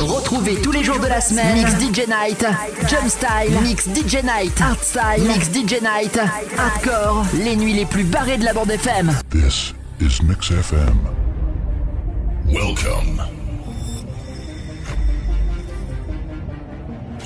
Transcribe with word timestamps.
Retrouvez 0.00 0.56
tous 0.62 0.72
les 0.72 0.82
jours 0.82 0.98
de 0.98 1.06
la 1.06 1.20
semaine 1.20 1.58
Mix 1.58 1.72
DJ 1.72 2.08
Night, 2.08 2.46
Jump 2.88 3.08
Style, 3.08 3.60
Mix 3.62 3.86
DJ 3.86 4.24
Night, 4.24 4.62
Style, 4.80 5.22
Mix 5.26 5.50
DJ 5.50 5.82
Night, 5.82 6.18
Hardcore, 6.56 7.26
les 7.34 7.54
nuits 7.54 7.74
les 7.74 7.84
plus 7.84 8.04
barrées 8.04 8.38
de 8.38 8.44
la 8.44 8.54
bande 8.54 8.70
FM. 8.70 9.12
This 9.30 9.74
is 10.00 10.22
Mix 10.22 10.50
FM. 10.50 10.96
Welcome. 12.46 13.20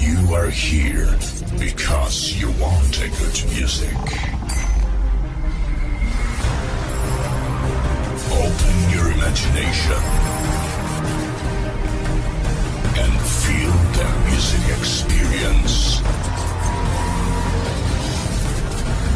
You 0.00 0.34
are 0.34 0.50
here 0.50 1.09
because 1.59 2.34
you 2.36 2.48
want 2.61 2.98
a 2.98 3.09
good 3.09 3.52
music. 3.54 3.95
Open 8.32 8.91
your 8.91 9.12
imagination 9.12 10.63
and 12.96 13.12
feel 13.42 13.74
the 13.98 14.06
music 14.29 14.64
experience. 14.79 15.98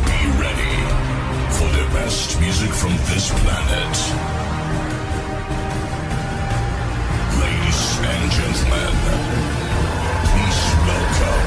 Be 0.08 0.20
ready 0.42 0.76
for 1.56 1.68
the 1.78 1.84
best 1.94 2.40
music 2.40 2.70
from 2.70 2.94
this 3.10 3.30
planet. 3.40 3.94
Ladies 7.42 7.82
and 8.12 8.22
gentlemen, 8.38 8.94
please 10.30 10.62
welcome 10.88 11.42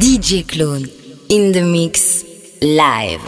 DJ 0.00 0.30
Clone 0.46 0.86
in 1.28 1.52
the 1.52 1.62
mix 1.62 2.24
live. 2.60 3.24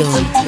Floyd. 0.00 0.39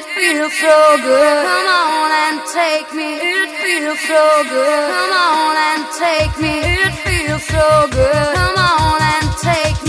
It 0.00 0.06
feels 0.16 0.54
so 0.54 0.96
good. 1.02 1.44
Come 1.44 1.66
on 1.66 2.10
and 2.24 2.40
take 2.48 2.90
me. 2.94 3.20
It 3.20 3.50
feels 3.60 4.00
so 4.08 4.42
good. 4.48 4.88
Come 4.96 5.12
on 5.12 5.56
and 5.68 5.84
take 5.92 6.34
me. 6.40 6.54
It 6.64 6.94
feels 7.04 7.44
so 7.44 7.86
good. 7.90 8.34
Come 8.34 8.56
on 8.56 9.02
and 9.02 9.28
take 9.42 9.76
me. 9.76 9.79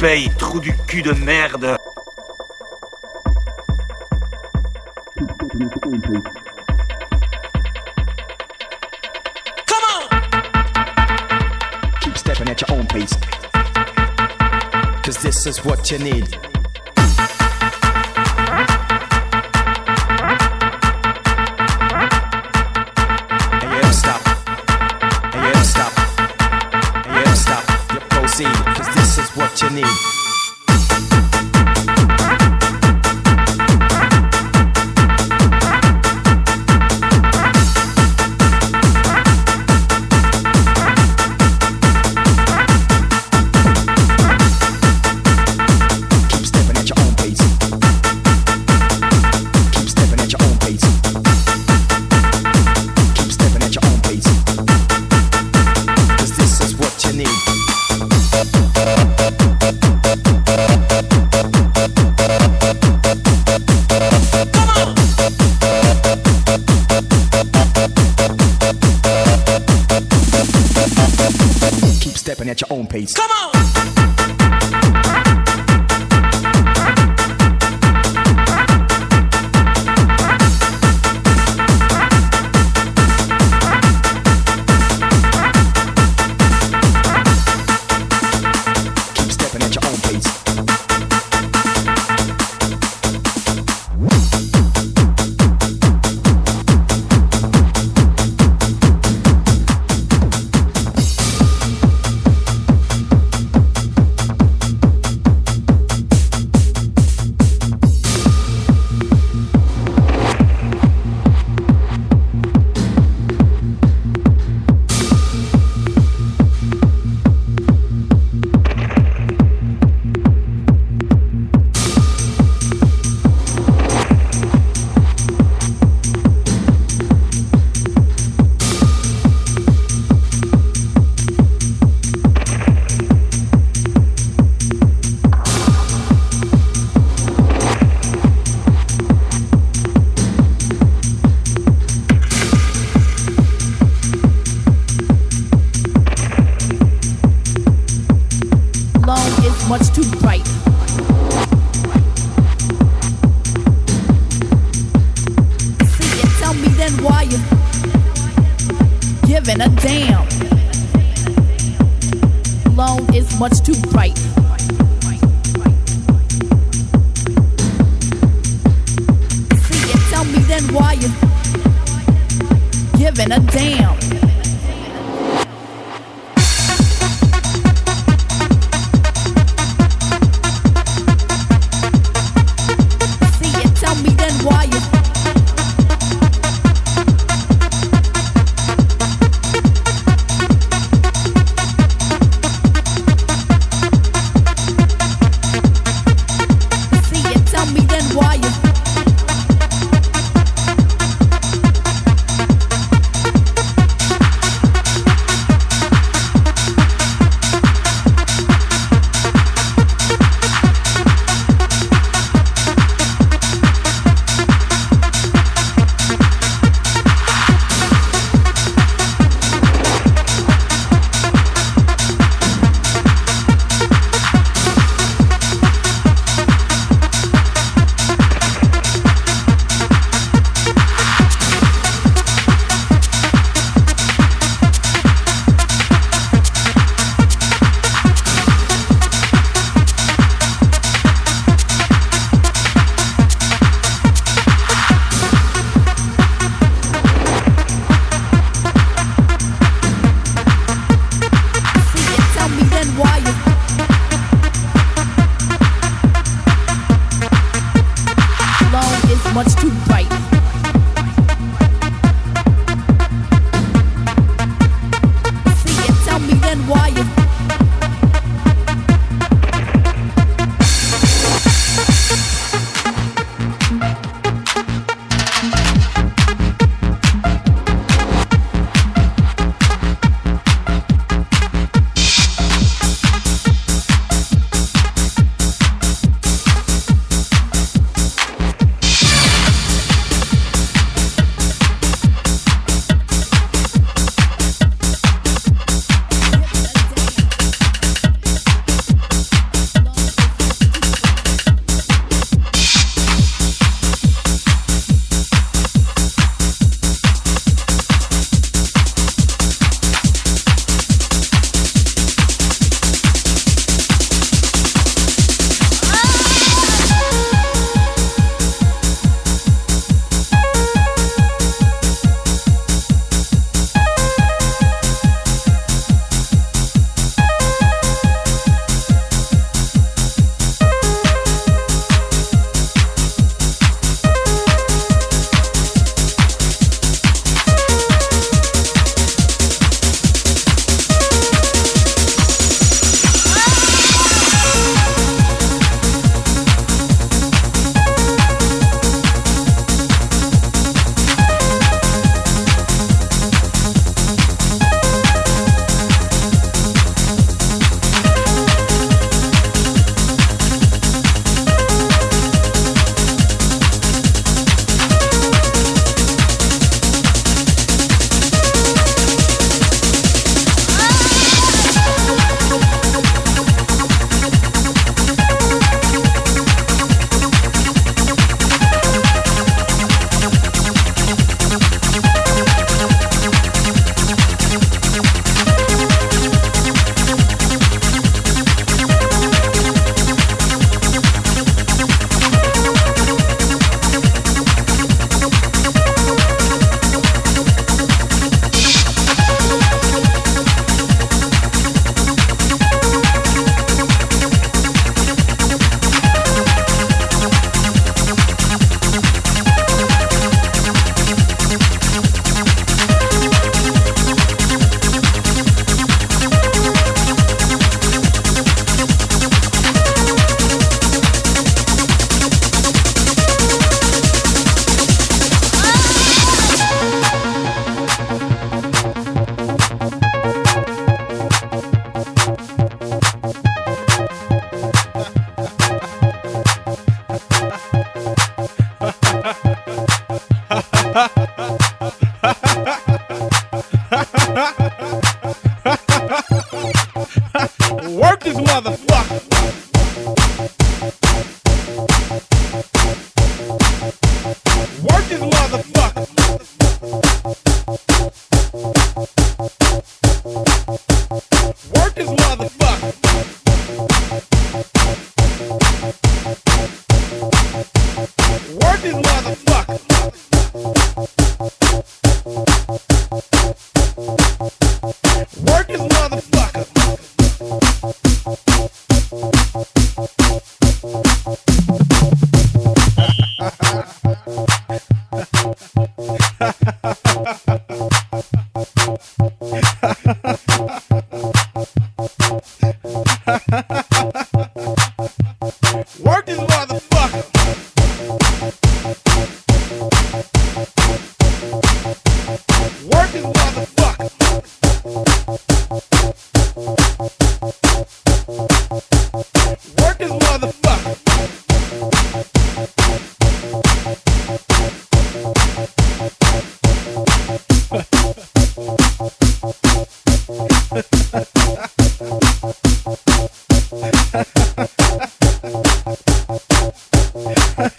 Paye, 0.00 0.30
trou 0.38 0.60
du 0.60 0.72
cul 0.86 1.02
de 1.02 1.12
merde. 1.12 1.76
Come 9.66 9.84
on! 9.90 10.08
Keep 12.00 12.16
stepping 12.16 12.48
at 12.48 12.60
your 12.62 12.78
own 12.78 12.86
pace. 12.86 13.14
Cause 15.02 15.18
this 15.22 15.46
is 15.46 15.62
what 15.64 15.90
you 15.90 15.98
need. 15.98 16.49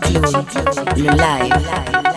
DJ 0.00 1.06
Live. 1.16 2.09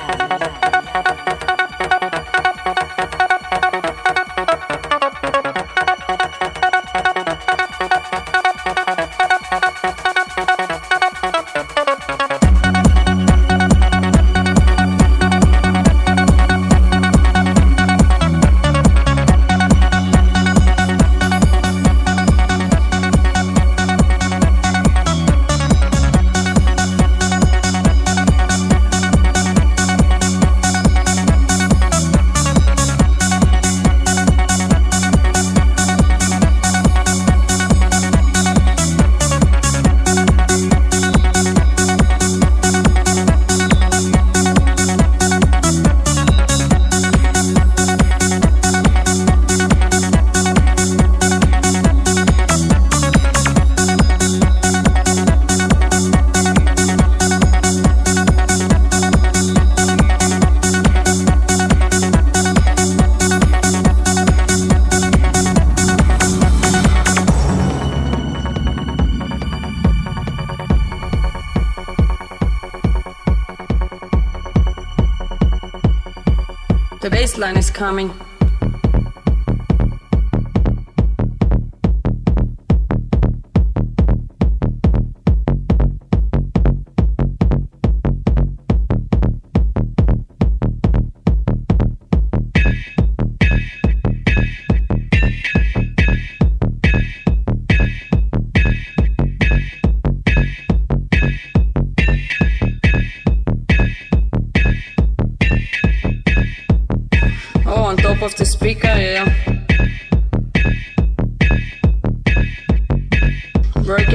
Coming. 77.84 78.23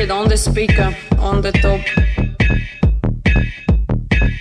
It 0.00 0.10
on 0.10 0.28
the 0.28 0.36
speaker, 0.36 0.94
on 1.18 1.40
the 1.40 1.52
top. 1.52 1.80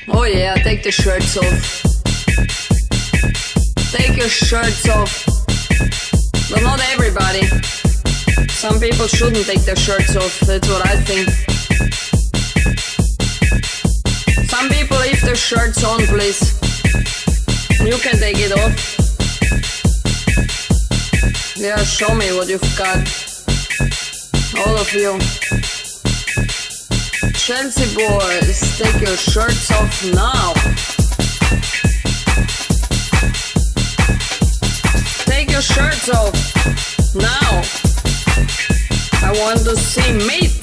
Oh 0.07 0.23
yeah, 0.23 0.55
take 0.55 0.83
the 0.83 0.91
shirts 0.91 1.37
off. 1.37 1.83
Take 3.91 4.17
your 4.17 4.29
shirts 4.29 4.87
off. 4.89 5.25
But 6.49 6.61
not 6.61 6.79
everybody. 6.91 7.45
Some 8.49 8.79
people 8.79 9.07
shouldn't 9.07 9.45
take 9.45 9.61
their 9.61 9.75
shirts 9.75 10.15
off, 10.15 10.39
that's 10.41 10.67
what 10.69 10.85
I 10.85 10.95
think. 11.01 11.27
Some 14.49 14.69
people 14.69 14.97
leave 14.99 15.21
their 15.21 15.35
shirts 15.35 15.83
on, 15.83 15.99
please. 16.07 16.41
You 17.85 17.97
can 17.97 18.17
take 18.19 18.37
it 18.39 18.51
off. 18.51 18.75
Yeah, 21.57 21.77
show 21.83 22.13
me 22.13 22.35
what 22.35 22.47
you've 22.47 22.77
got. 22.77 23.26
All 24.65 24.75
of 24.75 24.91
you. 24.93 25.19
Chelsea 27.33 27.95
boys, 27.95 28.77
take 28.77 28.99
your 29.01 29.15
shirts 29.15 29.71
off 29.71 30.03
now. 30.13 30.53
Take 35.25 35.51
your 35.51 35.61
shirts 35.61 36.09
off 36.09 36.33
now. 37.15 37.61
I 39.21 39.31
want 39.39 39.59
to 39.59 39.75
see 39.75 40.11
meat. 40.27 40.57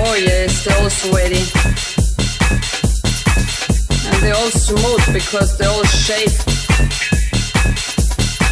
Oh 0.00 0.14
yes, 0.14 0.64
they're 0.64 0.78
all 0.80 0.90
sweaty. 0.90 1.44
And 4.08 4.22
they're 4.22 4.34
all 4.34 4.50
smooth 4.50 5.12
because 5.12 5.58
they're 5.58 5.68
all 5.68 5.84
shaved. 5.84 7.07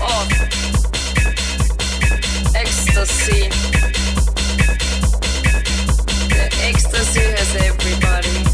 off. 0.00 0.30
Ecstasy. 2.54 3.48
The 6.28 6.48
ecstasy 6.62 7.20
has. 7.20 7.56
Everybody 7.56 8.47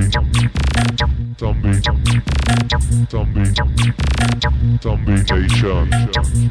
Zombie. 0.00 0.48
Zombie. 1.38 1.78
Zombie. 1.78 2.22
Zombie 4.80 5.22
Nation. 5.28 5.90
Zombie 6.12 6.50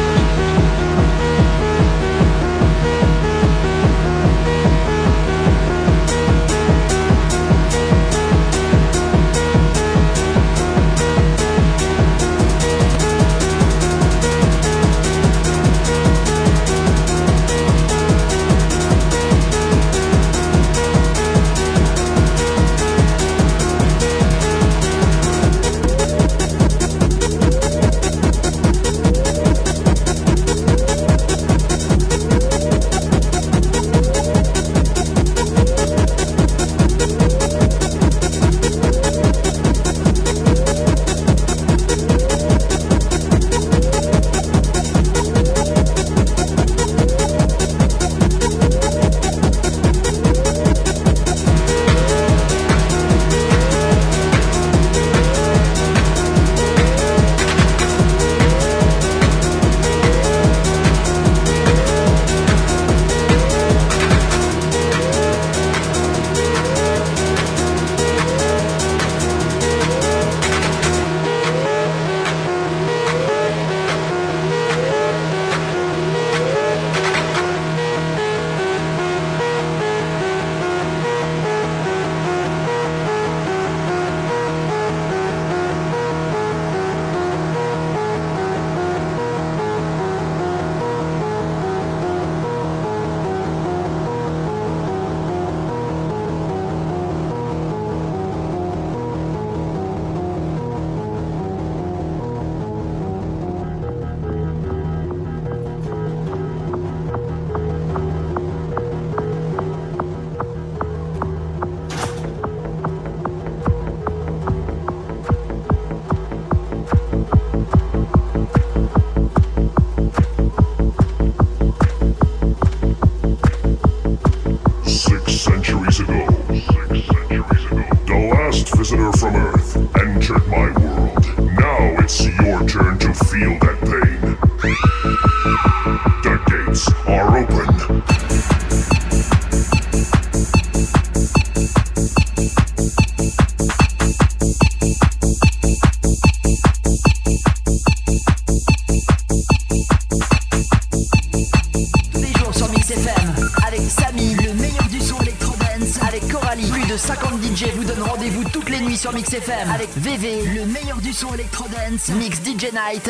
FM 159.33 159.71
avec 159.71 159.89
VV, 159.95 160.43
le 160.55 160.65
meilleur 160.65 160.97
du 160.97 161.13
son 161.13 161.33
électro 161.33 161.65
dance, 161.69 162.09
mix 162.09 162.39
DJ 162.39 162.73
Night. 162.73 163.09